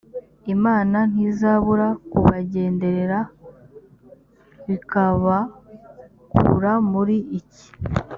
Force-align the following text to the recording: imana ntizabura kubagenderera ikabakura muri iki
imana 0.55 0.97
ntizabura 1.11 1.87
kubagenderera 2.11 3.19
ikabakura 4.75 6.73
muri 6.91 7.17
iki 7.39 7.67